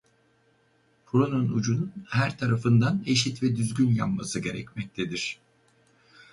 [1.05, 5.39] Puronun ucunun her tarafından eşit ve düzgün yanması gerekmektedir.